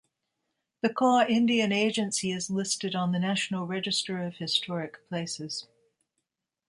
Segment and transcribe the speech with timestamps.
[0.81, 5.67] The Kaw Indian Agency is listed on the National Register of Historic Places.